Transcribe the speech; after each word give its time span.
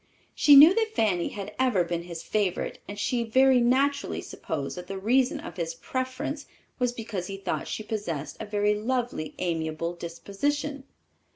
She 0.33 0.55
knew 0.55 0.73
that 0.73 0.95
Fanny 0.95 1.27
had 1.27 1.53
ever 1.59 1.83
been 1.83 2.01
his 2.05 2.23
favorite 2.23 2.79
and 2.87 2.97
she 2.97 3.23
very 3.23 3.61
naturally 3.61 4.19
supposed 4.19 4.75
that 4.75 4.87
the 4.87 4.97
reason 4.97 5.39
of 5.39 5.57
his 5.57 5.75
preference 5.75 6.47
was 6.79 6.91
because 6.91 7.27
he 7.27 7.37
thought 7.37 7.67
she 7.67 7.83
possessed 7.83 8.37
a 8.39 8.47
very 8.47 8.73
lovely, 8.73 9.35
amiable 9.37 9.93
disposition. 9.93 10.85